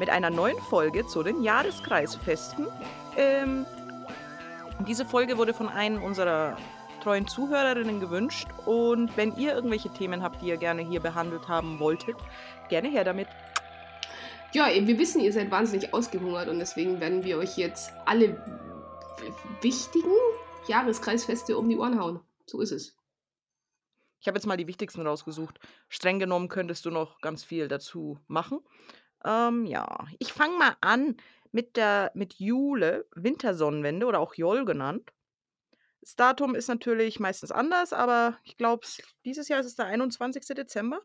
[0.00, 2.66] mit einer neuen Folge zu den Jahreskreisfesten.
[3.18, 3.66] Ähm,
[4.88, 6.56] diese Folge wurde von einem unserer
[7.02, 11.78] treuen Zuhörerinnen gewünscht und wenn ihr irgendwelche Themen habt, die ihr gerne hier behandelt haben
[11.78, 12.16] wolltet,
[12.70, 13.28] gerne her damit.
[14.54, 18.42] Ja, wir wissen, ihr seid wahnsinnig ausgehungert und deswegen werden wir euch jetzt alle
[19.60, 20.16] wichtigen
[20.66, 22.20] Jahreskreisfeste um die Ohren hauen.
[22.46, 22.96] So ist es.
[24.20, 25.58] Ich habe jetzt mal die wichtigsten rausgesucht.
[25.88, 28.60] Streng genommen könntest du noch ganz viel dazu machen.
[29.24, 31.16] Ähm, ja, ich fange mal an
[31.52, 35.12] mit der mit Jule, Wintersonnenwende oder auch Jol genannt.
[36.00, 38.86] Das Datum ist natürlich meistens anders, aber ich glaube,
[39.24, 40.46] dieses Jahr ist es der 21.
[40.56, 41.00] Dezember.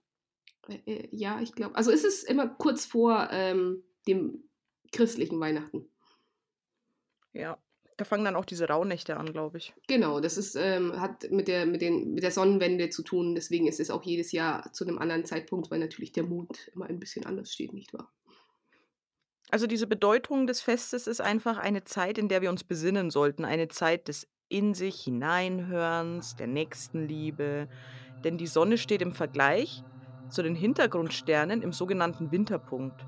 [0.70, 1.76] Äh, äh, ja, ich glaube.
[1.76, 4.50] Also ist es immer kurz vor ähm, dem
[4.92, 5.90] christlichen Weihnachten.
[7.34, 7.58] Ja,
[7.98, 9.74] da fangen dann auch diese Rauhnächte an, glaube ich.
[9.88, 13.36] Genau, das ist, ähm, hat mit der, mit, den, mit der Sonnenwende zu tun.
[13.36, 16.86] Deswegen ist es auch jedes Jahr zu einem anderen Zeitpunkt, weil natürlich der Mond immer
[16.86, 18.12] ein bisschen anders steht, nicht wahr?
[19.50, 23.46] Also diese Bedeutung des Festes ist einfach eine Zeit, in der wir uns besinnen sollten.
[23.46, 27.68] Eine Zeit des in sich hineinhörens, der Nächstenliebe.
[28.24, 29.84] Denn die Sonne steht im Vergleich
[30.30, 33.06] zu den Hintergrundsternen im sogenannten Winterpunkt.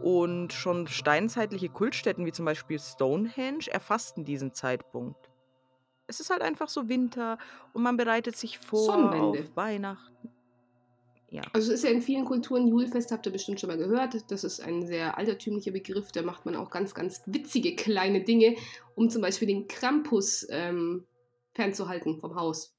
[0.00, 5.30] Und schon steinzeitliche Kultstätten wie zum Beispiel Stonehenge erfassten diesen Zeitpunkt.
[6.06, 7.36] Es ist halt einfach so Winter
[7.72, 10.30] und man bereitet sich vor auf Weihnachten.
[11.30, 11.42] Ja.
[11.52, 14.44] Also es ist ja in vielen Kulturen, Julfest habt ihr bestimmt schon mal gehört, das
[14.44, 18.56] ist ein sehr altertümlicher Begriff, da macht man auch ganz, ganz witzige kleine Dinge,
[18.94, 21.04] um zum Beispiel den Krampus ähm,
[21.54, 22.74] fernzuhalten vom Haus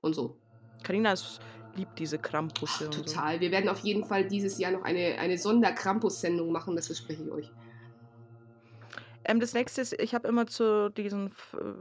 [0.00, 0.36] und so.
[0.84, 1.40] Carina ist
[1.76, 2.88] liebt diese Krampusse.
[2.88, 3.34] Ach, total.
[3.36, 3.40] So.
[3.40, 7.30] Wir werden auf jeden Fall dieses Jahr noch eine, eine Sonder-Krampus-Sendung machen, das verspreche ich
[7.30, 7.52] euch.
[9.24, 11.32] Ähm, das nächste ist, ich habe immer zu diesen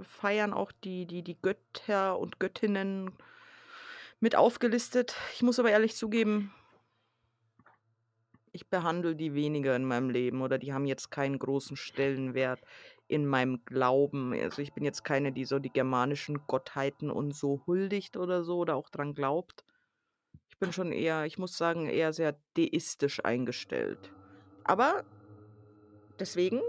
[0.03, 3.11] Feiern auch die, die, die Götter und Göttinnen
[4.19, 5.15] mit aufgelistet.
[5.33, 6.53] Ich muss aber ehrlich zugeben,
[8.53, 12.59] ich behandle die weniger in meinem Leben oder die haben jetzt keinen großen Stellenwert
[13.07, 14.33] in meinem Glauben.
[14.33, 18.59] Also ich bin jetzt keine, die so die germanischen Gottheiten und so huldigt oder so
[18.59, 19.63] oder auch dran glaubt
[20.61, 24.13] bin schon eher, ich muss sagen, eher sehr deistisch eingestellt.
[24.63, 25.03] Aber
[26.19, 26.61] deswegen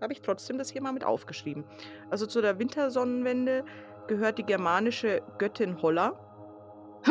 [0.00, 1.64] habe ich trotzdem das hier mal mit aufgeschrieben.
[2.10, 3.64] Also zu der Wintersonnenwende
[4.06, 6.12] gehört die germanische Göttin Holla.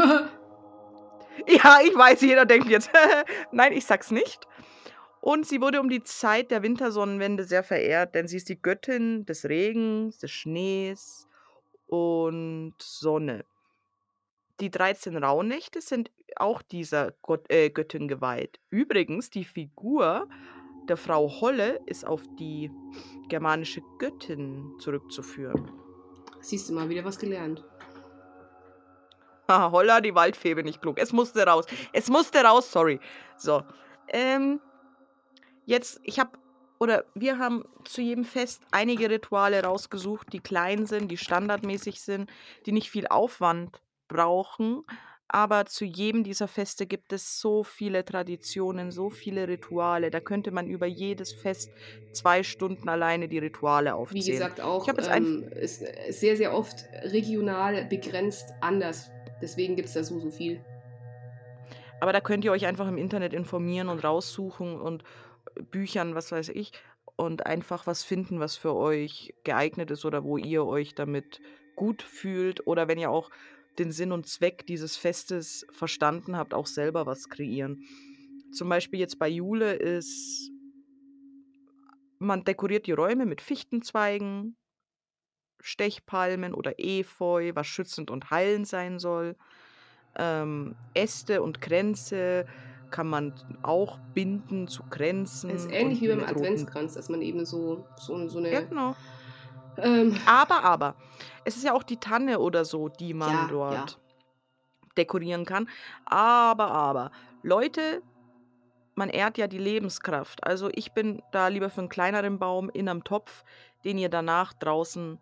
[1.48, 2.90] ja, ich weiß, jeder denkt jetzt,
[3.52, 4.48] nein, ich sag's nicht.
[5.20, 9.26] Und sie wurde um die Zeit der Wintersonnenwende sehr verehrt, denn sie ist die Göttin
[9.26, 11.28] des Regens, des Schnees
[11.88, 13.44] und Sonne.
[14.60, 18.60] Die 13 Rauhnächte sind auch dieser Gott, äh, Göttin geweiht.
[18.72, 20.28] Übrigens, die Figur
[20.90, 22.72] der Frau Holle ist auf die
[23.30, 25.70] germanische Göttin zurückzuführen.
[26.40, 27.64] Siehst du mal, wieder was gelernt.
[29.48, 30.98] Haha, Holla, die Waldfee, bin ich klug.
[30.98, 31.66] Es musste raus.
[31.94, 33.00] Es musste raus, sorry.
[33.38, 33.64] So.
[34.08, 34.60] Ähm,
[35.66, 36.32] jetzt, ich habe,
[36.80, 42.32] oder wir haben zu jedem Fest einige Rituale rausgesucht, die klein sind, die standardmäßig sind,
[42.66, 44.84] die nicht viel Aufwand brauchen.
[45.30, 50.10] Aber zu jedem dieser Feste gibt es so viele Traditionen, so viele Rituale.
[50.10, 51.70] Da könnte man über jedes Fest
[52.14, 54.26] zwei Stunden alleine die Rituale aufzählen.
[54.26, 59.12] Wie gesagt, auch ähm, ist sehr, sehr oft regional begrenzt anders.
[59.42, 60.62] Deswegen gibt es da so, so viel.
[62.00, 65.04] Aber da könnt ihr euch einfach im Internet informieren und raussuchen und
[65.56, 66.72] äh, Büchern, was weiß ich,
[67.18, 71.42] und einfach was finden, was für euch geeignet ist oder wo ihr euch damit
[71.76, 72.66] gut fühlt.
[72.66, 73.30] Oder wenn ihr auch
[73.80, 77.84] den Sinn und Zweck dieses Festes verstanden habt, auch selber was kreieren.
[78.52, 80.52] Zum Beispiel jetzt bei Jule ist,
[82.20, 84.56] man dekoriert die Räume mit Fichtenzweigen,
[85.62, 89.36] Stechpalmen oder Efeu, was schützend und heilend sein soll.
[90.16, 92.46] Ähm, Äste und Kränze
[92.90, 95.50] kann man auch binden zu Kränzen.
[95.50, 98.96] Das ist ähnlich wie beim Adventskranz, dass man eben so, so, so eine ja, genau.
[99.78, 100.96] Ähm, aber, aber,
[101.46, 103.86] es ist ja auch die Tanne oder so, die man ja, dort ja.
[104.98, 105.70] dekorieren kann.
[106.06, 107.12] Aber, aber,
[107.44, 108.02] Leute,
[108.96, 110.44] man ehrt ja die Lebenskraft.
[110.44, 113.44] Also ich bin da lieber für einen kleineren Baum in einem Topf,
[113.86, 115.20] den ihr danach draußen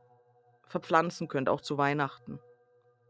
[0.67, 2.39] verpflanzen könnt, auch zu Weihnachten.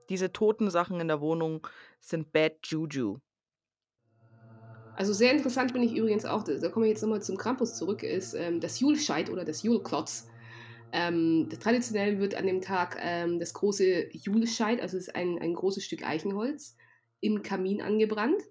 [0.10, 1.66] Diese toten Sachen in der Wohnung
[2.00, 3.20] sind Bad Juju.
[4.96, 8.02] Also sehr interessant bin ich übrigens auch, da komme ich jetzt nochmal zum Krampus zurück,
[8.02, 10.28] ist ähm, das Julscheit oder das Julklotz.
[10.98, 15.84] Ähm, traditionell wird an dem Tag ähm, das große Julscheit, also ist ein, ein großes
[15.84, 16.78] Stück Eichenholz,
[17.20, 18.42] im Kamin angebrannt.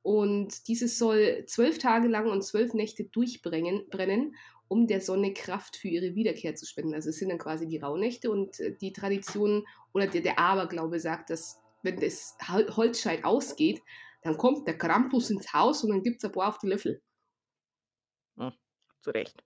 [0.00, 4.34] Und dieses soll zwölf Tage lang und zwölf Nächte durchbrennen, brennen,
[4.68, 6.94] um der Sonne Kraft für ihre Wiederkehr zu spenden.
[6.94, 10.98] Also es sind dann quasi die Rauhnächte und äh, die Tradition oder der, der Aberglaube
[10.98, 13.82] sagt, dass wenn das Hol- Holzscheit ausgeht,
[14.22, 17.02] dann kommt der Krampus ins Haus und dann gibt es ein paar auf die Löffel.
[19.02, 19.44] Zu Recht.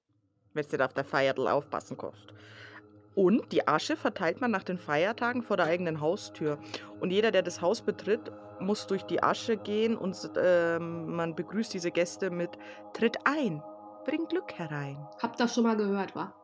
[0.56, 2.34] Wenn du auf der Feiertl aufpassen kannst.
[3.14, 6.58] Und die Asche verteilt man nach den Feiertagen vor der eigenen Haustür.
[7.00, 8.30] Und jeder, der das Haus betritt,
[8.60, 12.50] muss durch die Asche gehen und ähm, man begrüßt diese Gäste mit
[12.92, 13.62] Tritt ein,
[14.04, 14.98] bring Glück herein.
[15.20, 16.34] Habt das schon mal gehört, wa?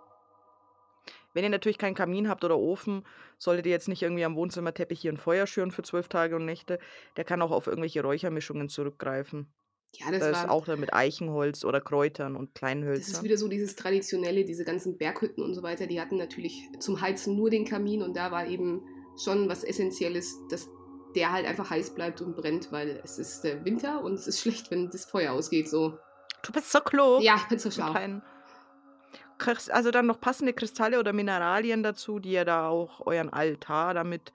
[1.35, 3.07] Wenn ihr natürlich keinen Kamin habt oder Ofen,
[3.39, 6.45] solltet ihr jetzt nicht irgendwie am Wohnzimmerteppich hier ein Feuer schüren für zwölf Tage und
[6.45, 6.79] Nächte.
[7.17, 9.53] Der kann auch auf irgendwelche Räuchermischungen zurückgreifen.
[9.97, 13.25] Ja, das, Das ist war, auch dann mit Eichenholz oder Kräutern und das ist Kleinhölzern.
[13.25, 17.37] wieder so dieses Traditionelle, diese ganzen Berghütten und so weiter, die hatten natürlich zum Heizen
[17.37, 18.83] nur den Kamin und da war eben
[19.23, 20.69] schon was Essentielles, dass
[21.15, 24.41] der halt einfach heiß bleibt und brennt, weil es ist der Winter und es ist
[24.43, 25.69] schlecht, wenn das Feuer ausgeht.
[25.69, 25.99] So.
[26.43, 27.23] Du bist so klug.
[27.23, 27.95] Ja, ich bin so schlau.
[29.71, 34.33] Also dann noch passende Kristalle oder Mineralien dazu, die ihr da auch euren Altar damit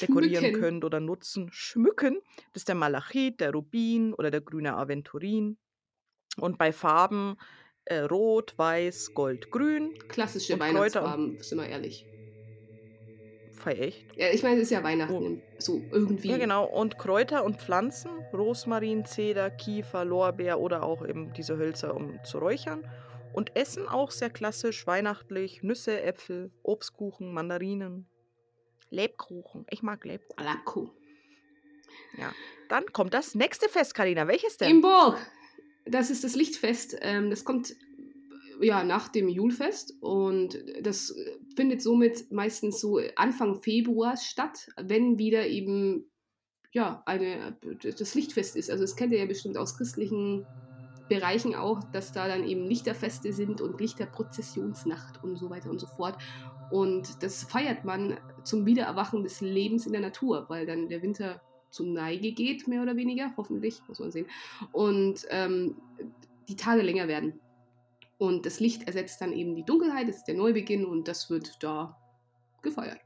[0.00, 0.60] dekorieren Schmücken.
[0.60, 1.48] könnt oder nutzen.
[1.52, 2.20] Schmücken.
[2.52, 5.58] Das ist der Malachit, der Rubin oder der grüne Aventurin.
[6.38, 7.36] Und bei Farben
[7.86, 9.94] äh, Rot, Weiß, Gold, Grün.
[10.08, 12.04] Klassische Und Weihnachtsfarben, sind wir ehrlich.
[13.52, 14.04] Fei echt.
[14.16, 15.40] Ja, ich meine, es ist ja Weihnachten, Oh.
[15.58, 16.28] so irgendwie.
[16.28, 16.66] Ja, genau.
[16.66, 22.38] Und Kräuter und Pflanzen, Rosmarin, Zeder, Kiefer, Lorbeer oder auch eben diese Hölzer, um zu
[22.38, 22.84] räuchern.
[23.32, 25.62] Und Essen auch sehr klassisch, weihnachtlich.
[25.62, 28.08] Nüsse, Äpfel, Obstkuchen, Mandarinen,
[28.90, 29.66] Lebkuchen.
[29.70, 30.46] Ich mag Lebkuchen.
[30.46, 30.90] Alako.
[32.68, 34.26] Dann kommt das nächste Fest, Karina.
[34.28, 34.70] Welches denn?
[34.70, 35.18] Im Burg.
[35.84, 36.96] Das ist das Lichtfest.
[37.00, 37.76] Ähm, das kommt
[38.60, 41.14] ja nach dem Julfest und das
[41.54, 46.10] findet somit meistens so Anfang Februar statt, wenn wieder eben
[46.72, 48.70] ja eine das Lichtfest ist.
[48.70, 50.46] Also das kennt ihr ja bestimmt aus christlichen
[51.08, 55.86] Bereichen auch, dass da dann eben Lichterfeste sind und Lichterprozessionsnacht und so weiter und so
[55.86, 56.16] fort.
[56.70, 61.40] Und das feiert man zum Wiedererwachen des Lebens in der Natur, weil dann der Winter
[61.70, 64.26] zur Neige geht, mehr oder weniger, hoffentlich, muss man sehen.
[64.72, 65.76] Und ähm,
[66.48, 67.40] die Tage länger werden.
[68.18, 71.62] Und das Licht ersetzt dann eben die Dunkelheit, das ist der Neubeginn und das wird
[71.62, 71.98] da
[72.62, 73.00] gefeiert.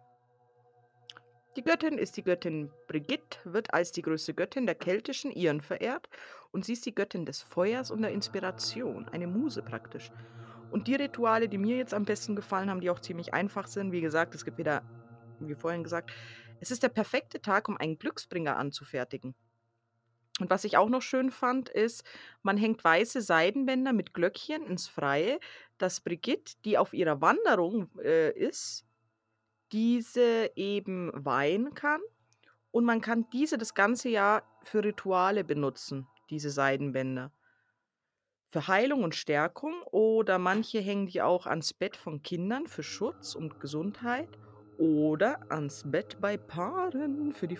[1.56, 6.08] Die Göttin ist die Göttin Brigitte, wird als die größte Göttin der keltischen Iren verehrt
[6.52, 10.10] und sie ist die Göttin des Feuers und der Inspiration, eine Muse praktisch.
[10.70, 13.92] Und die Rituale, die mir jetzt am besten gefallen haben, die auch ziemlich einfach sind,
[13.92, 14.82] wie gesagt, es gibt wieder,
[15.40, 16.12] wie vorhin gesagt,
[16.60, 19.34] es ist der perfekte Tag, um einen Glücksbringer anzufertigen.
[20.40, 22.04] Und was ich auch noch schön fand, ist,
[22.42, 25.38] man hängt weiße Seidenbänder mit Glöckchen ins Freie,
[25.78, 28.86] dass Brigitte, die auf ihrer Wanderung äh, ist,
[29.72, 32.00] diese eben weihen kann.
[32.70, 37.32] Und man kann diese das ganze Jahr für Rituale benutzen, diese Seidenbänder.
[38.48, 43.34] Für Heilung und Stärkung oder manche hängen die auch ans Bett von Kindern für Schutz
[43.34, 44.38] und Gesundheit
[44.76, 47.56] oder ans Bett bei Paaren für die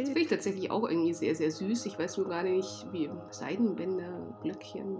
[0.00, 0.08] Das Fruchtbarkeit.
[0.08, 1.86] finde ich tatsächlich auch irgendwie sehr, sehr süß.
[1.86, 4.98] Ich weiß nur gar nicht, wie Seidenbänder, Glöckchen.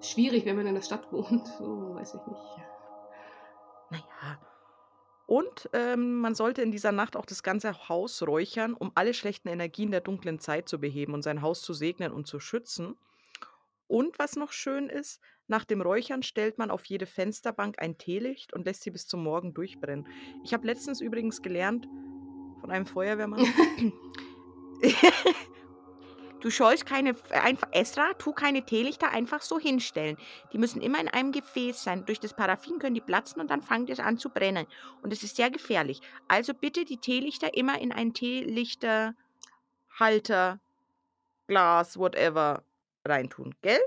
[0.00, 1.46] Schwierig, wenn man in der Stadt wohnt.
[1.58, 2.66] So, weiß ich nicht.
[3.90, 4.38] Naja.
[5.28, 9.48] Und ähm, man sollte in dieser Nacht auch das ganze Haus räuchern, um alle schlechten
[9.48, 12.96] Energien der dunklen Zeit zu beheben und sein Haus zu segnen und zu schützen.
[13.88, 18.54] Und was noch schön ist, nach dem Räuchern stellt man auf jede Fensterbank ein Teelicht
[18.54, 20.06] und lässt sie bis zum Morgen durchbrennen.
[20.44, 21.86] Ich habe letztens übrigens gelernt
[22.62, 23.44] von einem Feuerwehrmann.
[26.40, 30.16] Du sollst keine, einfach, Esra, tu keine Teelichter einfach so hinstellen.
[30.52, 32.04] Die müssen immer in einem Gefäß sein.
[32.06, 34.66] Durch das Paraffin können die platzen und dann fangen es an zu brennen.
[35.02, 36.00] Und es ist sehr gefährlich.
[36.28, 39.14] Also bitte die Teelichter immer in einen Teelichterhalter,
[41.46, 42.62] Glas, whatever
[43.04, 43.80] reintun, gell?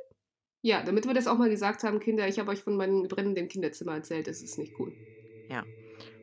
[0.63, 3.47] Ja, damit wir das auch mal gesagt haben, Kinder, ich habe euch von meinem brennenden
[3.47, 4.93] Kinderzimmer erzählt, das ist nicht cool.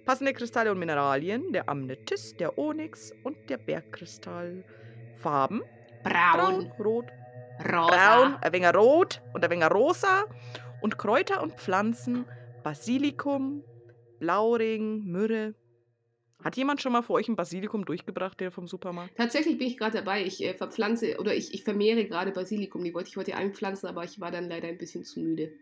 [0.09, 4.65] Passende Kristalle und Mineralien, der Amethyst, der Onyx und der Bergkristall.
[5.17, 5.61] Farben,
[6.03, 7.07] braun, rot,
[7.61, 7.87] rosa.
[7.87, 10.25] braun, ein wenig rot und ein wenig rosa.
[10.81, 12.25] Und Kräuter und Pflanzen,
[12.63, 13.65] Basilikum,
[14.21, 15.55] Blauring, Myrrhe.
[16.45, 19.17] Hat jemand schon mal für euch ein Basilikum durchgebracht, der vom Supermarkt?
[19.17, 20.25] Tatsächlich bin ich gerade dabei.
[20.25, 22.85] Ich äh, verpflanze oder ich, ich vermehre gerade Basilikum.
[22.85, 25.53] Die wollte ich heute einpflanzen, aber ich war dann leider ein bisschen zu müde.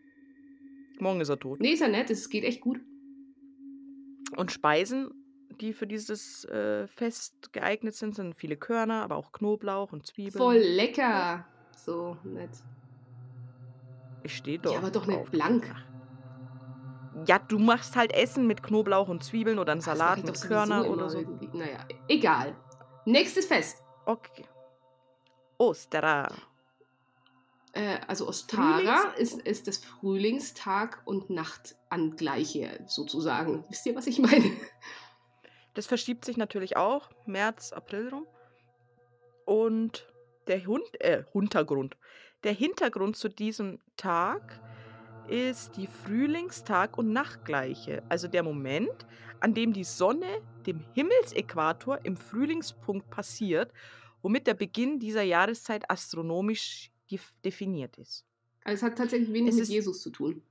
[0.98, 1.60] Morgen ist er tot.
[1.60, 2.80] Nee, ist ja nett, es geht echt gut.
[4.36, 5.10] Und Speisen,
[5.60, 10.38] die für dieses äh, Fest geeignet sind, sind viele Körner, aber auch Knoblauch und Zwiebeln.
[10.38, 11.46] Voll lecker.
[11.76, 12.50] So nett.
[14.22, 14.72] Ich stehe doch.
[14.72, 15.72] Ja, aber doch nicht blank.
[15.74, 15.82] Ach.
[17.26, 20.40] Ja, du machst halt Essen mit Knoblauch und Zwiebeln oder einen Das mach Salat mit
[20.42, 21.18] Körner oder so.
[21.18, 21.48] irgendwie.
[21.56, 22.54] Naja, egal.
[23.04, 23.82] Nächstes Fest.
[24.04, 24.44] Okay.
[25.58, 26.28] Ostera.
[27.72, 33.64] Äh, also Ostara ist, ist das Frühlingstag und Nacht angleiche sozusagen.
[33.68, 34.50] Wisst ihr, was ich meine?
[35.76, 38.26] Das verschiebt sich natürlich auch, März, April rum.
[39.44, 40.10] Und
[40.46, 41.98] der Hund äh, Huntergrund.
[42.44, 44.58] Der Hintergrund zu diesem Tag
[45.28, 49.06] ist die Frühlingstag und Nachtgleiche, also der Moment,
[49.40, 53.70] an dem die Sonne dem Himmelsäquator im Frühlingspunkt passiert,
[54.22, 58.24] womit der Beginn dieser Jahreszeit astronomisch def definiert ist.
[58.64, 60.42] Also, es hat tatsächlich wenig Es mit Jesus zu tun.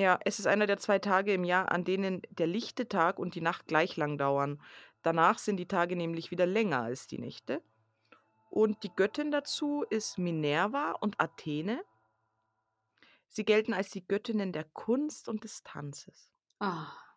[0.00, 3.34] Ja, es ist einer der 2 Tage im Jahr, an denen der lichte Tag und
[3.34, 4.62] die Nacht gleich lang dauern.
[5.02, 7.62] Danach sind die Tage nämlich wieder länger als die Nächte.
[8.50, 11.82] Und die Göttin dazu ist Minerva und Athene.
[13.32, 16.30] Sie gelten als die Göttinnen der Kunst und des Tanzes.
[16.60, 17.10] Ah.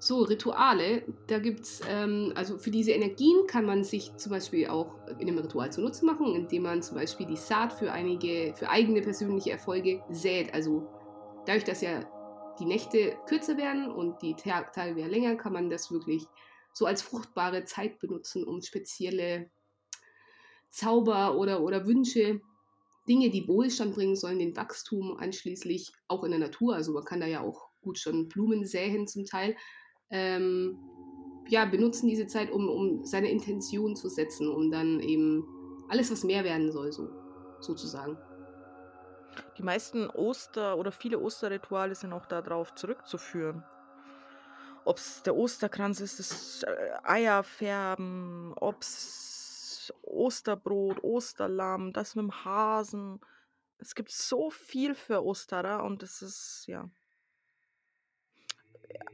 [0.00, 4.96] So, Rituale, da gibt's, ähm also, für diese Energien kann man sich zum Beispiel auch
[5.18, 9.00] in 'nem Ritual zunutze machen, indem man zum Beispiel die Saat für einige für eigene
[9.02, 10.52] persönliche Erfolge sät.
[10.52, 10.88] Also,
[11.46, 12.04] dadurch, dass ja
[12.58, 16.24] die Nächte kürzer werden und die Ta Tage wieder länger, kann man das wirklich
[16.72, 19.50] so als fruchtbare Zeit benutzen, um spezielle
[20.70, 22.40] Zauber oder oder Wünsche,
[23.08, 27.20] Dinge, die Wohlstand bringen sollen, den Wachstum einschließlich auch in der Natur, also, man kann
[27.20, 29.56] da ja auch gut schon Blumen säen zum Teil,
[30.10, 30.78] ähm,
[31.48, 35.46] ja, benutzen diese Zeit, um um seine Intention zu setzen, um dann eben
[35.88, 37.08] alles, was mehr werden soll, so
[37.60, 38.16] sozusagen.
[39.58, 43.64] Die meisten Oster oder viele Osterrituale sind auch da drauf zurückzuführen.
[44.84, 53.20] Ob's der Osterkranz ist, das, äh, Eierfärben, ob's Osterbrot, Osterlamm, das mit'm Hasen.
[53.78, 56.88] Es gibt so viel für Osterer und das ist ja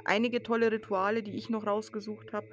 [0.04, 2.46] einige tolle Rituale, die ich noch rausgesucht habe.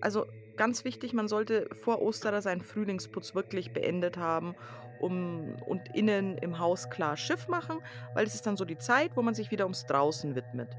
[0.00, 4.54] Also, ganz wichtig, man sollte vor Osterer seinen Frühlingsputz wirklich beendet haben,
[5.02, 7.78] um und innen im Haus klar Schiff machen,
[8.14, 10.76] weil es ist dann so die Zeit, wo man sich wieder ums Draußen widmet.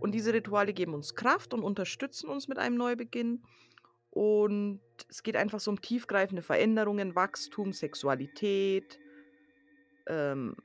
[0.00, 3.42] Und diese Rituale geben uns Kraft und unterstützen uns mit einem Neubeginn.
[4.10, 8.98] Und es geht einfach so um tiefgreifende Veränderungen, Wachstum, Sexualität.
[10.06, 10.56] Ähm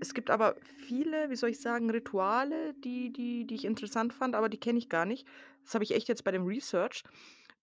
[0.00, 4.34] es gibt aber viele, wie soll ich sagen, Rituale, die die die ich interessant fand,
[4.34, 5.26] aber die kenne ich gar nicht.
[5.64, 7.02] Das habe ich echt jetzt bei dem Research.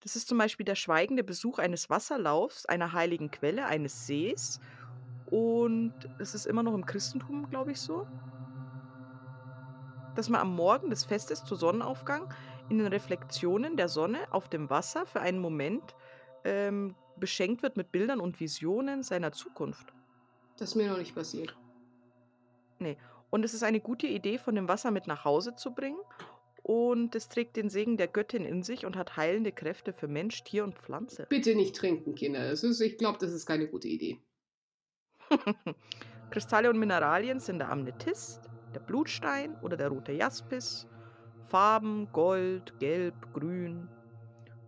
[0.04, 4.60] Das ist zum Beispiel der schweigende Besuch eines Wasserlaufs, einer heiligen Quelle, eines Sees.
[5.32, 8.06] Und es ist immer noch im Christentum, glaube ich, so
[10.16, 12.34] dass man am Morgen des Festes zu Sonnenaufgang
[12.70, 15.96] in den Reflexionen der Sonne auf dem Wasser für einen Moment,
[16.44, 19.94] ähm, beschenkt wird mit Bildern und Visionen seiner Zukunft.
[20.58, 21.56] Das ist mir noch nicht passiert.
[22.80, 22.98] Ne.
[23.30, 25.98] Und es ist eine gute Idee, von dem Wasser mit nach Hause zu bringen.
[26.64, 30.44] Und es trägt den Segen der Göttin in sich und hat heilende Kräfte für Mensch,
[30.46, 31.28] Tier und Pflanze.
[31.30, 32.50] Bitte nicht trinken, Kinder.
[32.50, 34.20] Das ist ich glaube, das ist keine gute Idee.
[36.30, 40.88] Kristalle und Mineralien sind der Amethyst, der Blutstein oder der rote Jaspis.
[41.48, 43.90] Farben Gold, Gelb, Grün.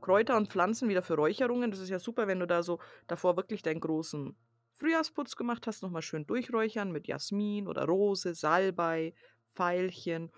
[0.02, 1.72] Kräuter und Pflanzen wieder für Räucherungen.
[1.72, 4.36] Das ist ja super, wenn du da so davor wirklich deinen großen
[4.74, 9.14] Frühjahrsputz gemacht hast, noch mal schön durchräuchern mit Jasmin oder Rose, Salbei,
[9.56, 10.30] Veilchen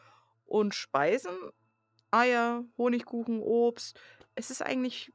[0.48, 1.36] und Speisen,
[2.12, 4.00] Eier, Honigkuchen, Obst.
[4.36, 5.12] Es ist eigentlich,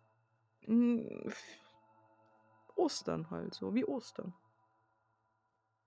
[2.77, 4.35] Ostern halt so, wie Ostern.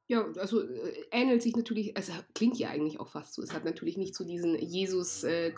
[0.08, 3.42] Ja, also, äh, ähnelt sich natürlich also, klingt ja eigentlich auch fast so.
[3.42, 5.52] Es hat natürlich nicht so diesen Jesus äh,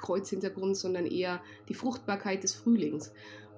[0.73, 3.11] sondern eher die Fruchtbarkeit des Frühlings.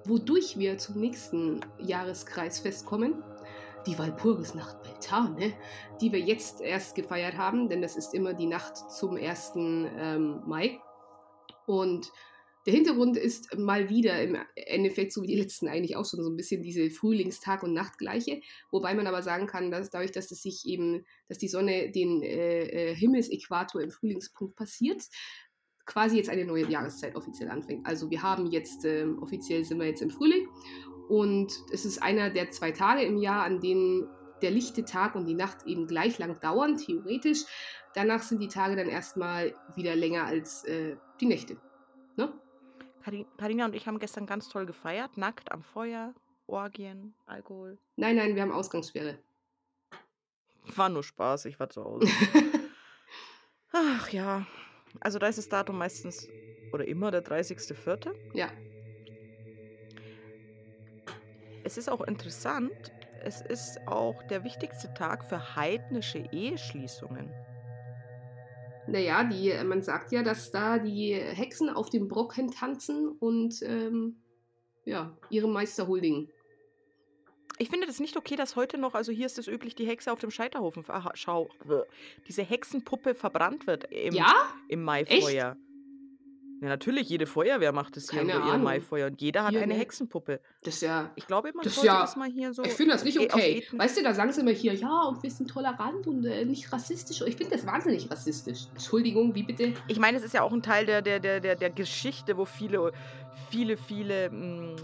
[0.04, 3.22] Wodurch wir zum nächsten Jahreskreisfest kommen,
[3.86, 5.54] die Walpurgisnacht Beltane,
[6.00, 9.52] die wir jetzt erst gefeiert haben, denn das ist immer die Nacht zum 1.,
[9.98, 10.80] ähm, Mai.
[11.66, 12.10] Und
[12.66, 16.28] der Hintergrund ist mal wieder im Endeffekt, so wie die letzten eigentlich auch schon so
[16.30, 20.42] 'n bisschen diese Frühlingstag und Nachtgleiche, wobei man aber sagen kann, dass dadurch, dass es
[20.42, 25.04] sich eben dass die Sonne den, äh, äh, Himmelsäquator im Frühlingspunkt passiert,
[25.86, 27.86] quasi jetzt eine neue Jahreszeit offiziell anfängt.
[27.86, 30.46] Also, wir haben jetzt, ähm offiziell sind wir jetzt im Frühling
[31.10, 34.08] und es ist einer der 2 Tage im Jahr, an denen
[34.42, 37.40] der lichte Tag und die Nacht eben gleich lang dauern, theoretisch.
[37.94, 41.56] Danach sind die Tage dann erst mal wieder länger als, äh, die Nächte,
[42.16, 42.32] ne?
[43.02, 46.14] Cari Carina und ich haben gestern ganz toll gefeiert, nackt am Feuer,
[46.46, 47.76] Orgien, Alkohol.
[47.96, 49.18] Nein, nein, wir haben Ausgangssperre.
[50.76, 52.06] War nur Spaß, ich war zu Hause.
[53.72, 54.46] Ach ja,
[55.00, 56.28] also da ist das Datum meistens
[56.72, 58.12] oder immer der 30.04.
[58.34, 58.48] Ja.
[61.64, 67.30] Es ist auch interessant, es ist auch der wichtigste Tag für heidnische Eheschließungen.
[68.86, 73.08] Na ja, die äh, man sagt ja, dass da die Hexen auf dem Brocken tanzen
[73.08, 74.16] und, ähm,
[74.84, 76.30] ja, ihrem Meister huldigen.
[77.58, 80.10] Ich finde das nicht okay, dass heute noch also hier ist es üblich, die Hexe
[80.10, 81.50] auf dem Scheiterhaufen schau
[82.26, 84.32] diese Hexenpuppe verbrannt wird im Ja?
[84.68, 85.28] im Echt?
[86.62, 88.62] Ja, natürlich, jede Feuerwehr macht es hier Keine Ahnung.
[88.62, 89.80] Maifeuer und jeder hat Hier eine nicht.
[89.80, 90.40] Hexenpuppe.
[90.62, 92.92] Das ist ja Ich glaube, man das sollte ja das mal hier so ich finde
[92.92, 93.62] das nicht e okay.
[93.62, 96.44] ethn Weißt du, da sagen sie immer hier: „Ja, und wir sind tolerant und, äh,
[96.44, 98.68] nicht rassistisch.“ Ich finde das wahnsinnig rassistisch.
[98.74, 99.82] Entschuldigung, wie bitte?
[99.88, 102.44] Ich meine, es ist ja auch 'n Teil der der der der der Geschichte, wo
[102.44, 102.92] viele
[103.30, 104.76] viele viele, hm,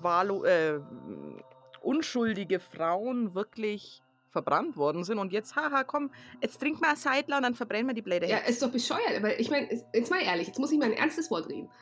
[0.00, 1.42] wahllo äh, hm,
[1.80, 7.38] unschuldige Frauen wirklich verbrannt worden sind und jetzt: „Ha ha, komm, jetzt wir 'n Seidler
[7.38, 10.10] und dann verbrennen wir die blöde Ja, Hexe.“ ist doch bescheuert, weil ich meine, jetzt
[10.10, 11.72] mal ehrlich, jetzt muss ich mal 'n ernstes Wort reden.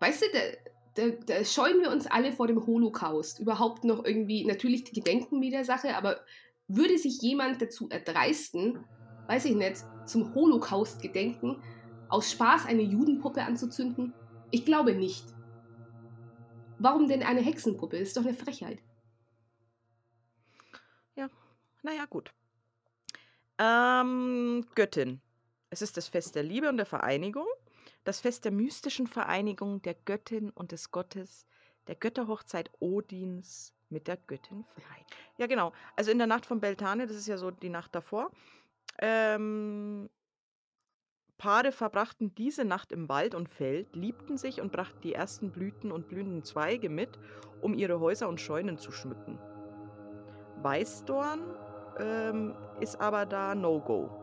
[0.00, 0.40] Weißt du, da
[0.96, 3.40] da da scheuen wir uns alle vor dem Holocaust.
[3.40, 6.24] Überhaupt noch irgendwie natürlich gedenken wir der Sache, aber
[6.68, 8.86] würde sich jemand dazu erdreisten,
[9.28, 11.62] weiß ich nicht, zum Holocaust gedenken,
[12.08, 14.16] aus Spaß eine Judenpuppe anzuzünden?
[14.50, 15.32] Ich glaube nicht.
[16.80, 17.98] Warum denn eine Hexenpuppe?
[17.98, 18.82] Das ist doch 'ne Frechheit.
[21.84, 22.32] Ja, na ja, gut.
[23.58, 25.20] Ähm, Göttin.
[25.70, 27.46] Es ist das Fest der Liebe und der Vereinigung,
[28.04, 31.46] das Fest der mystischen Vereinigung der Göttin und des Gottes,
[31.88, 35.04] der Götterhochzeit Odins mit der Göttin Frei.
[35.36, 35.72] Ja, genau.
[35.96, 38.30] Also, in der Nacht von Beltane, das ist ja so die Nacht davor,
[38.98, 40.08] ähm
[41.36, 45.90] Paare verbrachten diese Nacht im Wald und Feld, liebten sich und brachten die ersten Blüten
[45.90, 47.18] und blühenden Zweige mit,
[47.60, 49.38] um ihre Häuser und Scheunen zu schmücken.
[50.62, 51.42] Weißdorn,
[51.98, 54.16] ähm, ist aber da No-Go.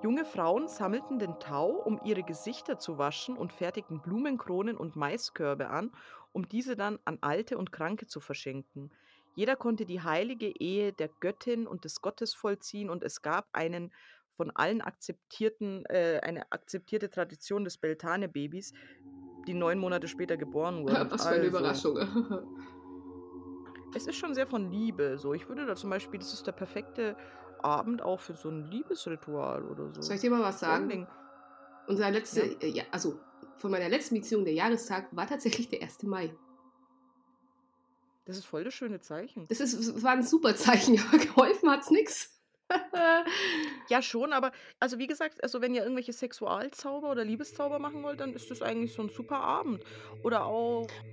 [0.00, 5.70] Junge Frauen sammelten den Tau, um ihre Gesichter zu waschen und fertigten Blumenkronen und Maiskörbe
[5.70, 5.92] an,
[6.32, 8.92] um diese dann an Alte und Kranke zu verschenken.
[9.34, 13.92] Jeder konnte die heilige Ehe der Göttin und des Gottes vollziehen und es gab einen
[14.36, 18.72] von allen akzeptierten äh, eine akzeptierte Tradition des Beltane-Babys,
[19.46, 21.10] die 9 Monate später geboren wurde.
[21.10, 21.98] Was für 'ne Also Überraschung.
[23.94, 25.34] es ist schon sehr von Liebe so.
[25.34, 27.16] Ich würde da zum Beispiel das ist der perfekte
[27.58, 30.10] Abend auch für so 'n Liebesritual oder so.
[30.10, 30.90] Soll ich dir mal was sagen?
[30.90, 31.08] Dingen
[31.86, 32.54] Unser letzte Ja.
[32.62, 33.26] äh, ja, also,
[33.58, 36.06] von meiner letzten Beziehung, der Jahrestag war tatsächlich der 1.
[36.08, 36.38] Mai.
[38.26, 39.50] Das ist voll das schöne Zeichen.
[39.50, 42.30] Das ist es war 'n super Zeichen, aber geholfen hat's nix.
[43.88, 48.20] Ja, schon, aber also, wie gesagt, also, wenn ihr irgendwelche Sexualzauber oder Liebeszauber machen wollt,
[48.20, 49.84] dann ist das eigentlich so 'n super Abend.
[50.22, 51.04] Oder auch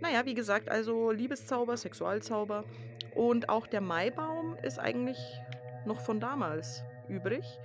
[0.00, 2.66] na ja, wie gesagt, also, Liebeszauber, Sexualzauber
[3.10, 5.44] und auch der Maibaum ist eigentlich
[5.84, 7.60] noch von damals übrig.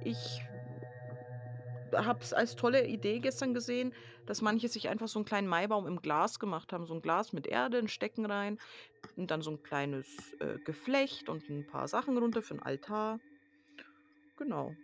[0.00, 0.42] Ich
[1.94, 3.94] habe es als tolle Idee gestern gesehen,
[4.26, 6.86] dass manche sich einfach so 'n kleinen Maibaum im Glas gemacht haben.
[6.86, 8.58] So 'n Glas mit Erde, 'n Stecken rein
[9.16, 13.20] und dann so 'n kleines, äh, Geflecht und 'n paar Sachen runter für 'n Altar.
[14.38, 14.78] Genau.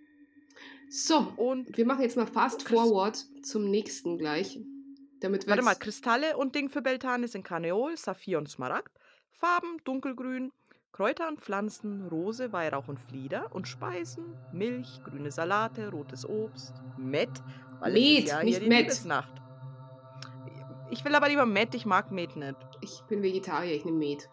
[0.91, 4.61] So, Und wir machen jetzt mal fast forward zum nächsten gleich,
[5.21, 8.93] damit Warte mal, Kristalle und Ding für Beltane sind Karneol, Saphir und Smaragd.
[9.31, 10.53] Farben: Dunkelgrün.
[10.93, 13.55] Kräuter und Pflanzen: Rose, Weihrauch und Flieder.
[13.55, 17.31] Und Speisen: Milch, grüne Salate, rotes Obst, Met,
[17.83, 17.89] ja
[18.41, 18.63] hier nicht.
[18.63, 19.43] Liebesnacht.
[20.91, 22.57] Ich will aber lieber Mett, ich mag Met nicht.
[22.81, 24.29] Ich bin Vegetarier, ich nehme Met.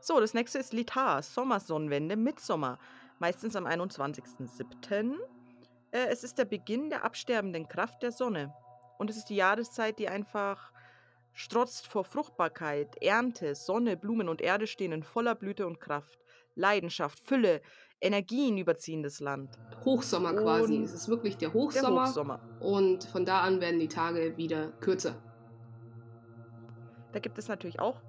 [0.00, 2.78] So, das nächste ist Litar, Sommersonnenwende, Mittsommer,
[3.18, 5.16] meistens am 21.07.
[5.90, 8.54] Äh, es ist der Beginn der absterbenden Kraft der Sonne.
[8.98, 10.72] Und es ist die Jahreszeit, die einfach
[11.32, 16.18] strotzt vor Fruchtbarkeit, Ernte, Sonne, Blumen und Erde stehen in voller Blüte und Kraft.
[16.56, 17.62] Leidenschaft, Fülle,
[18.00, 19.56] Energien überziehen das Land.
[19.84, 20.78] Hochsommer quasi.
[20.78, 22.40] Und Es ist wirklich der der Hochsommer Hochsommer.
[22.60, 25.22] und von da an werden die Tage wieder kürzer.
[27.12, 28.00] Da gibt es natürlich auch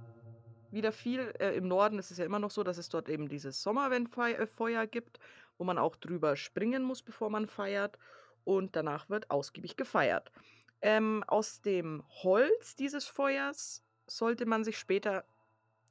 [0.71, 1.33] wieder viel.
[1.39, 4.33] Äh, Im Norden ist es ja immer noch so, dass es dort eben dieses Sommerwendfei
[4.33, 5.19] äh, gibt,
[5.57, 7.97] wo man auch drüber springen muss, bevor man feiert.
[8.43, 10.31] Und danach wird ausgiebig gefeiert.
[10.81, 15.25] Ähm, aus dem Holz dieses Feuers sollte man sich später,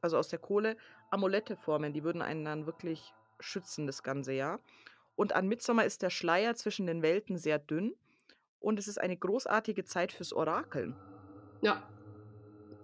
[0.01, 0.77] also aus der Kohle,
[1.11, 1.93] Amulette formen.
[1.93, 4.61] Die würden einen dann wirklich schützen das ganze Jahr.
[5.17, 7.95] Und an Mittsommer ist der Schleier zwischen den Welten sehr dünn.
[8.61, 10.97] Und es ist eine großartige Zeit fürs Orakeln.
[11.61, 11.83] Ja.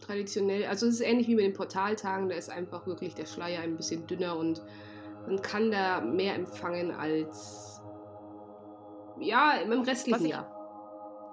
[0.00, 3.60] Traditionell, also es ist ähnlich wie mit den Portaltagen, da ist einfach wirklich der Schleier
[3.60, 4.60] ein bisschen dünner und
[5.26, 7.80] man kann da mehr empfangen als
[9.20, 10.53] ja, im restlichen ich Jahr.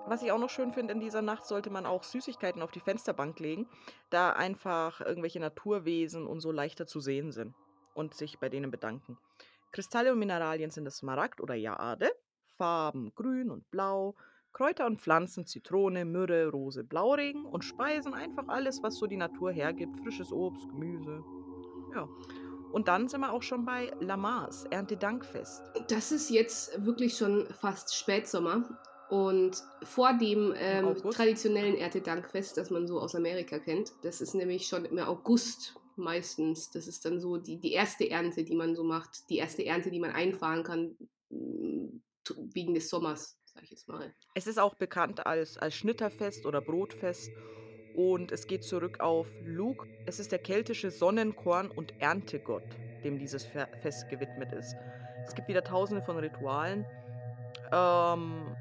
[0.07, 2.79] Was ich auch noch schön finde, in dieser Nacht sollte man auch Süßigkeiten auf die
[2.79, 3.67] Fensterbank legen,
[4.09, 7.55] da einfach irgendwelche Naturwesen und so leichter zu sehen sind
[7.93, 9.17] und sich bei denen bedanken.
[9.71, 12.11] Kristalle und Mineralien sind das Smaragd oder Jade,
[12.57, 14.15] Farben grün und blau,
[14.53, 19.51] Kräuter und Pflanzen Zitrone, Myrrhe, Rose, Blauregen und Speisen einfach alles, was so die Natur
[19.51, 21.23] hergibt, frisches Obst, Gemüse.
[21.95, 22.07] Ja.
[22.73, 25.61] Und dann sind wir auch schon bei Lamas, Erntedankfest.
[25.89, 28.79] Das ist jetzt wirklich schon fast Spätsommer
[29.11, 34.67] und vor dem ähm, traditionellen Erntedankfest, das man so aus Amerika kennt, das ist nämlich
[34.67, 36.71] schon im August meistens.
[36.71, 39.91] Das ist dann so die, die erste Ernte, die man so macht, die erste Ernte,
[39.91, 40.95] die man einfahren kann
[41.29, 42.01] mm,
[42.53, 43.37] wegen des Sommers.
[43.43, 44.15] sage ich jetzt mal.
[44.33, 47.31] Es ist auch bekannt als als Schnitterfest oder Brotfest
[47.93, 49.85] und es geht zurück auf Lugh.
[50.05, 52.63] Es ist der keltische Sonnenkorn und Erntegott,
[53.03, 54.73] dem dieses Fe Fest gewidmet ist.
[55.27, 56.85] Es gibt wieder Tausende von Ritualen,
[57.73, 58.55] ähm,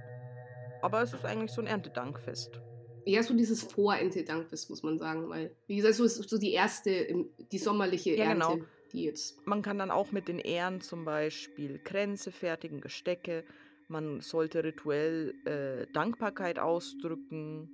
[0.80, 2.62] aber es ist eigentlich so 'n Erntedankfest.
[3.06, 7.26] Ja, so dieses Vor-Erntedankfest, muss man sagen, weil, wie gesagt, so ist so die erste
[7.38, 8.58] die sommerliche Ja, genau.
[8.58, 13.44] Ernte, die jetzt Man kann dann auch mit den Ähren zum Beispiel Kränze fertigen, Gestecke.
[13.88, 17.72] Man sollte rituell, äh, Dankbarkeit ausdrücken.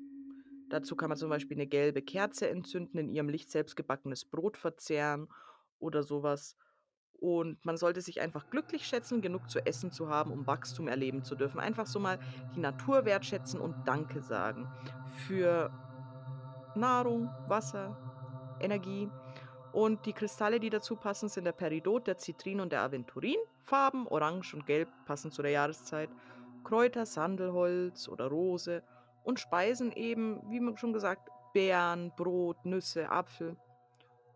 [0.71, 5.29] Dazu kann man zum Beispiel 'ne gelbe Kerze entzünden, in ihrem Licht selbstgebackenes Brot verzehren
[5.81, 6.57] oder so was.
[7.21, 11.23] Und man sollte sich einfach glücklich schätzen, genug zu essen zu haben, um Wachstum erleben
[11.23, 11.61] zu dürfen.
[11.61, 12.19] Einfach so mal
[12.55, 14.69] die Natur wertschätzen und Danke sagen
[15.27, 15.71] für
[16.75, 17.97] Nahrung, Wasser,
[18.61, 19.09] Energie.
[19.73, 23.37] Und die Kristalle, die dazu passen, sind der Peridot, der Zitrin und der Aventurin.
[23.63, 26.11] Farben Orange und Gelb passen zu der Jahreszeit.
[26.65, 28.83] Kräuter, Sandelholz oder Rose
[29.23, 33.57] und Speisen eben, wie man schon gesagt, Beeren, Brot, Nüsse, Apfel.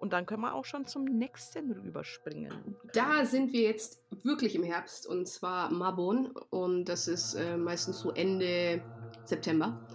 [0.01, 2.75] Und dann können wir auch schon zum nächsten rüberspringen.
[2.95, 8.01] Da sind wir jetzt wirklich im Herbst und zwar Mabon und das ist, äh, meistens
[8.01, 8.83] so Ende
[9.27, 9.87] September.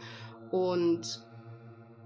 [0.51, 1.25] Und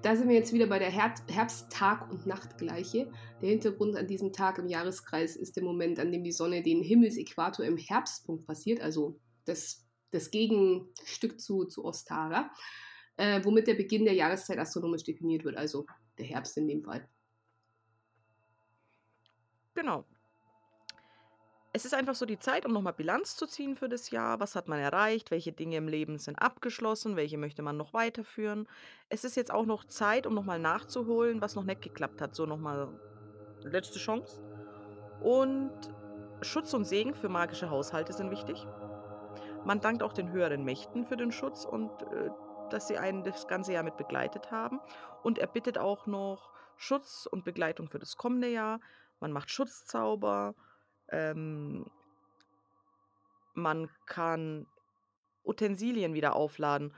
[0.01, 3.11] da sind wir jetzt wieder bei der Herb Herbst-Tag und Nachtgleiche.
[3.41, 6.81] Der Hintergrund an diesem Tag im Jahreskreis ist der Moment, an dem die Sonne den
[6.81, 12.49] Himmelsäquator im Herbstpunkt passiert, also das das Gegenstück zu zu Ostara,
[13.17, 15.85] äh, womit der Beginn der Jahreszeit astronomisch definiert wird, also
[16.17, 17.07] der Herbst in dem Fall.
[19.75, 20.05] Genau.
[21.71, 24.39] Es ist einfach so die Zeit, um noch mal Bilanz zu ziehen für das Jahr.
[24.39, 25.29] Was hat man erreicht?
[25.29, 27.15] Welche Dinge im Leben sind abgeschlossen?
[27.15, 28.67] Welche möchte man noch weiterführen?
[29.09, 32.33] Es ist jetzt auch noch Zeit, um noch mal nachzuholen, was noch nicht geklappt hat.
[32.33, 32.99] So noch mal
[33.61, 34.41] letzte Chance.
[35.21, 35.71] Und
[36.41, 38.65] Schutz und Segen für magische Haushalte sind wichtig.
[39.63, 42.29] Man dankt auch den höheren Mächten für den Schutz und, äh,
[42.71, 44.79] dass sie einen das ganze Jahr mit begleitet haben.
[45.21, 48.79] Und er bittet auch noch Schutz und Begleitung für das kommende Jahr.
[49.19, 50.55] Man macht Schutzzauber,
[51.09, 51.85] ähm
[53.53, 54.67] man kann
[55.43, 56.93] Utensilien wieder aufladen.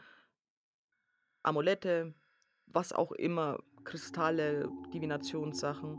[1.44, 2.14] Amulette,
[2.68, 5.96] was auch immer, Kristalle, Divinationssachen.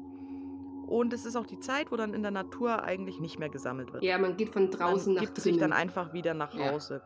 [0.87, 3.93] Und es ist auch die Zeit, wo dann in der Natur eigentlich nicht mehr gesammelt
[3.93, 4.03] wird.
[4.05, 5.73] Ja, man geht von Man draußen nach gibt sich dann drinnen.
[5.73, 6.71] einfach wieder nach Ja.
[6.73, 7.03] Hause.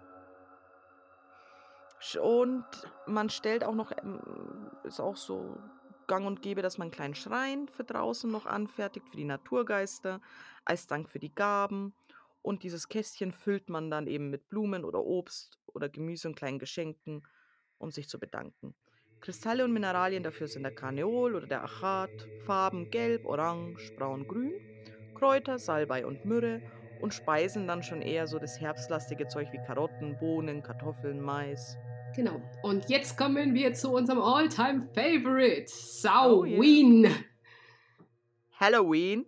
[2.20, 2.64] Und
[3.06, 4.20] man stellt auch noch ähm,
[4.84, 5.56] ist auch so
[6.06, 10.20] gang und gäbe, dass man 'n kleinen Schrein für draußen noch anfertigt, für die Naturgeister,
[10.64, 11.94] als Dank für die Gaben.
[12.42, 16.58] Und dieses Kästchen füllt man dann eben mit Blumen oder Obst oder Gemüse und kleinen
[16.58, 17.22] Geschenken,
[17.78, 18.74] um sich zu bedanken.
[19.20, 24.52] Kristalle und Mineralien dafür sind der Karneol oder der Achat, Farben Gelb, Orange, Braun, Grün,
[25.14, 26.62] Kräuter, Salbei und Myrrhe
[26.94, 31.78] und Speisen dann schon eher so das herbstlastige Zeug wie Karotten, Bohnen, Kartoffeln, Mais.
[32.16, 32.40] Genau.
[32.62, 35.70] Und jetzt kommen wir zu unserem All-Time Favorite,
[36.26, 36.56] Oh yeah.
[36.56, 37.14] Samhain.
[38.58, 39.26] Halloween.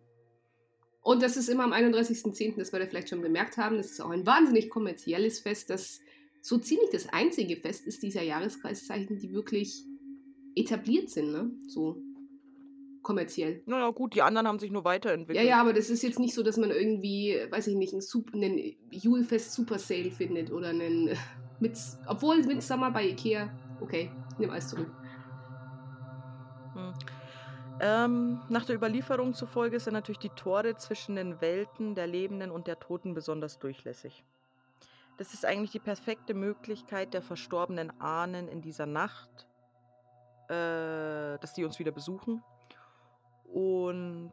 [1.03, 3.77] Und das ist immer am 31.10., das werdet ihr vielleicht schon bemerkt haben.
[3.77, 6.01] Das ist auch ein wahnsinnig kommerzielles Fest, das
[6.42, 9.85] so ziemlich das einzige Fest ist dieser Jahreskreiszeichen, die wirklich
[10.55, 11.51] etabliert sind, ne?
[11.66, 12.03] So
[13.03, 13.62] kommerziell.
[13.66, 15.46] Na ja, gut, die anderen haben sich nur Ja, weiterentwickelt.
[15.46, 18.35] ja, aber das ist jetzt nicht so, dass man irgendwie, weiß ich nicht, 'n Sup
[18.35, 21.16] 'nen Julefest Super Sale findet oder 'nen
[21.61, 24.90] Mits obwohl Midsummer bei IKEA okay, nehme alles zurück.
[26.75, 26.94] Hm.
[27.81, 32.66] Ähm, nach der Überlieferung zufolge sind natürlich die Tore zwischen den Welten der Lebenden und
[32.66, 34.25] der Toten besonders durchlässig.
[35.16, 39.49] Das ist eigentlich die perfekte Möglichkeit der verstorbenen Ahnen in dieser Nacht
[40.49, 42.42] äh, dass die uns wieder besuchen.
[43.44, 44.33] Und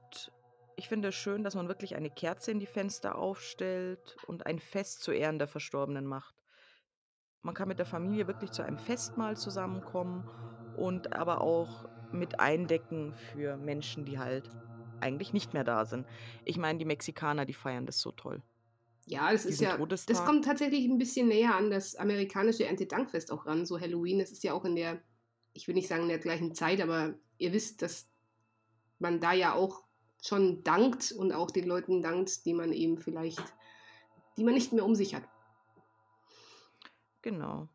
[0.76, 4.60] ich finde es schön, dass man wirklich eine Kerze in die Fenster aufstellt und ein
[4.60, 6.35] Fest zu Ehren der Verstorbenen macht.
[7.46, 10.26] Man kann mit der Familie wirklich zu einem Festmahl zusammenkommen
[10.74, 14.50] und aber auch mit eindecken für Menschen, die halt
[15.00, 16.08] eigentlich nicht mehr da sind.
[16.44, 18.44] Ich meine, die Mexikaner, die feiern das so toll.
[19.08, 20.24] Ja, das ist Diesen ja das Todestag.
[20.24, 24.20] kommt tatsächlich 'n bisschen näher an das amerikanische Erntedankfest auch ran, so Halloween.
[24.20, 25.04] Das ist ja auch in der
[25.54, 28.10] ich will nicht sagen in der gleichen Zeit, aber ihr wisst, dass
[29.00, 29.86] man da ja auch
[30.24, 33.56] schon dankt und auch den Leuten dankt, die man eben vielleicht
[34.38, 35.30] die man nicht mehr um sich hat.
[37.26, 37.68] Genau.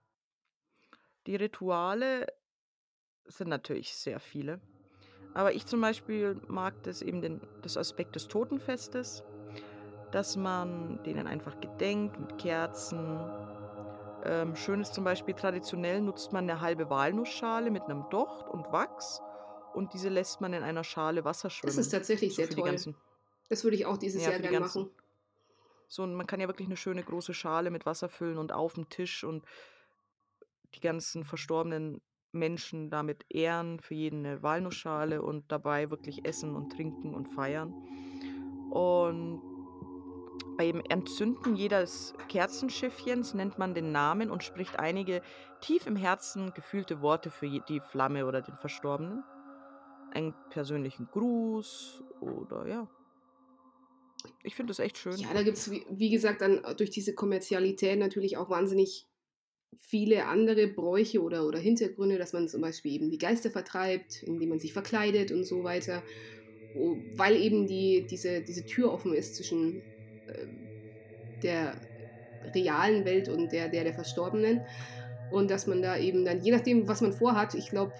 [1.26, 2.26] Die Rituale
[3.26, 4.60] sind natürlich sehr viele.
[5.34, 9.24] Aber ich zum Beispiel mag das eben den das Aspekt des Totenfestes,
[10.12, 13.32] dass man denen einfach gedenkt mit Kerzen.
[14.24, 18.72] Ähm, schön ist zum Beispiel, traditionell nutzt man 'ne halbe Walnussschale mit 'nem Docht und
[18.72, 19.22] Wachs
[19.72, 21.90] und diese lässt man in einer Schale Wasser Das ist schwimmen.
[21.90, 22.62] tatsächlich So sehr toll.
[22.62, 22.96] ganzen
[23.48, 24.90] Das würde ich auch dieses ja, Jahr für die gern ganzen machen.
[25.92, 29.24] So man kann ja wirklich 'ne schöne große Schale mit Wasser füllen und auf'm Tisch
[29.24, 29.44] und
[30.74, 32.00] die ganzen verstorbenen
[32.32, 37.74] Menschen damit ehren, für jeden 'ne Walnussschale und dabei wirklich essen und trinken und feiern.
[38.68, 39.42] Und
[40.58, 45.22] beim Entzünden jedes Kerzenschiffchens nennt man den Namen und spricht einige
[45.60, 49.26] tief im Herzen gefühlte Worte für die Flamme oder den Verstorbenen.
[50.10, 52.88] Einen persönlichen Gruß oder ja.
[54.42, 55.16] Ich finde das echt schön.
[55.16, 59.06] Ja, da gibt's, wie wie gesagt, dann durch diese Kommerzialität natürlich auch wahnsinnig
[59.78, 64.50] viele andere Bräuche oder oder Hintergründe, dass man zum Beispiel eben die Geister vertreibt, indem
[64.50, 66.02] man sich verkleidet und so weiter.
[66.74, 69.82] O weil eben die diese diese Tür offen ist zwischen,
[70.28, 70.70] ähm,
[71.42, 71.80] der
[72.54, 74.62] realen Welt und der der der Verstorbenen.
[75.30, 77.92] Und dass man da eben dann je nachdem, was man vorhat ich glaube,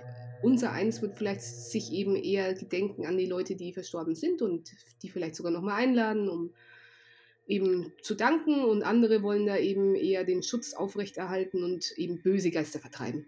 [0.42, 4.70] unsereins wird vielleicht sich eben eher gedenken an die Leute, die verstorben sind und
[5.02, 6.52] die vielleicht sogar noch mal einladen, um
[7.46, 12.50] eben zu danken und andere wollen da eben eher den Schutz aufrechterhalten und eben böse
[12.50, 13.26] Geister vertreiben.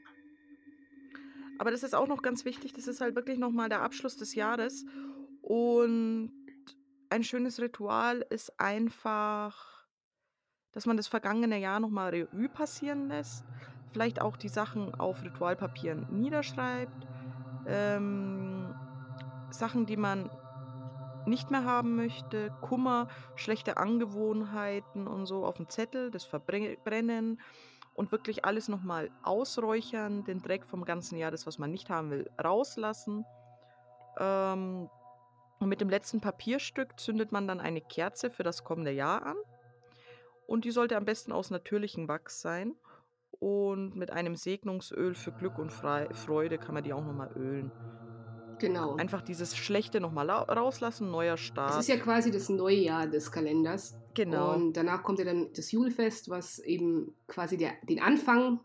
[1.59, 4.17] Aber das ist auch noch ganz wichtig, das ist halt wirklich noch mal der Abschluss
[4.17, 4.85] des Jahres.
[5.43, 6.33] Und
[7.09, 9.87] ein schönes Ritual ist einfach,
[10.73, 13.45] dass man das vergangene Jahr noch mal Revue passieren lässt,
[13.93, 17.07] vielleicht auch die Sachen auf Ritualpapieren niederschreibt,
[17.67, 18.75] ähm,
[19.51, 20.31] Sachen, die man
[21.27, 27.41] nicht mehr haben möchte, Kummer, schlechte Angewohnheiten und so auf'n Zettel, das verbre brennen
[27.95, 31.91] und wirklich alles noch mal ausräuchern, den Dreck vom ganzen Jahr, das, was man nicht
[31.91, 33.25] haben will, rauslassen.
[34.19, 34.89] Ähm,
[35.61, 39.37] und mit dem letzten Papierstück zündet man dann eine Kerze für das kommende Jahr an.
[40.47, 42.75] Und die sollte am besten aus natürlichem Wachs sein.
[43.43, 47.33] Und mit einem Segnungsöl für Glück und Frei Freude kann man die auch noch mal
[47.35, 47.73] ölen.
[48.61, 48.95] Genau.
[48.95, 51.89] Einfach dieses Schlechte noch mal lau rauslassen, neuer Es ist Start.
[51.89, 53.97] ja quasi das neue Jahr des Kalenders.
[54.15, 54.55] Genau.
[54.55, 58.61] Und danach kommt ja dann das Julfest, was eben quasi der den Anfang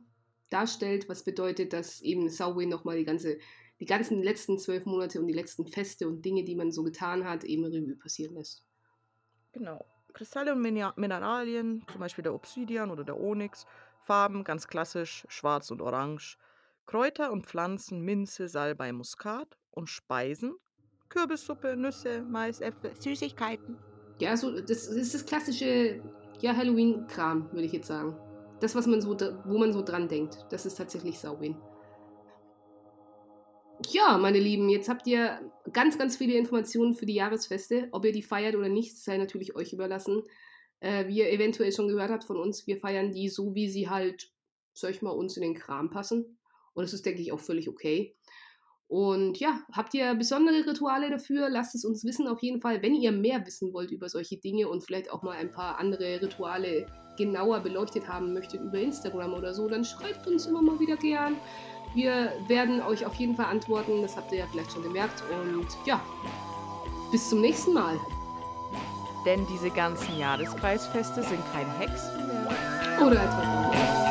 [0.52, 3.40] darstellt, was bedeutet, dass eben Samhain noch mal die ganze
[3.80, 7.26] die ganzen letzten 12 Monate und die letzten Feste und Dinge, die man so getan
[7.26, 8.64] hat, eben Revue passieren lässt.
[9.54, 9.84] Genau.
[10.14, 13.66] Kristalle und Mineralien, zum Beispiel der Obsidian oder der Onyx.
[14.08, 16.38] Farben ganz klassisch schwarz und orange.
[16.86, 19.58] Kräuter und Pflanzen, Minze, Salbei, Muskat.
[19.70, 20.56] Und Speisen,
[21.10, 23.78] Kürbissuppe, Nüsse, Mais, Äpfel, Süßigkeiten.
[24.20, 26.02] Ja, so das ist das klassische,
[26.40, 28.18] ja, Halloween-Kram, würde ich jetzt sagen.
[28.60, 29.16] Das, was man so
[29.46, 31.56] wo man so dran denkt, das ist tatsächlich Samhain.
[33.92, 35.40] Ja, meine Lieben, jetzt habt ihr
[35.72, 37.90] ganz, ganz viele Informationen für die Jahresfeste.
[37.92, 40.24] Ob ihr die feiert oder nicht, sei natürlich euch überlassen.
[40.80, 43.90] Äh, wie ihr eventuell schon gehört habt von uns, wir feiern die so, wie sie
[43.90, 44.32] halt,
[44.74, 46.38] sage ich mal, uns in den Kram passen.
[46.74, 48.16] Und das ist, denke ich, auch völlig okay.
[48.88, 51.50] Und ja, habt ihr besondere Rituale dafür?
[51.50, 52.82] Lasst es uns wissen auf jeden Fall.
[52.82, 56.22] Wenn ihr mehr wissen wollt über solche Dinge und vielleicht auch mal ein paar andere
[56.22, 56.86] Rituale
[57.18, 61.36] genauer beleuchtet haben möchtet über Instagram oder so, dann schreibt uns immer mal wieder gern.
[61.96, 65.22] Wir werden euch auf jeden Fall antworten, das habt ihr ja vielleicht schon gemerkt.
[65.32, 66.02] Und ja,
[67.12, 68.00] bis zum nächsten Mal.
[69.28, 73.02] Denn diese ganzen Jahreskreisfeste sind kein Hexenwerk.
[73.02, 74.07] Oder etwa doch.